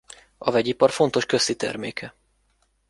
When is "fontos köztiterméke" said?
0.91-2.15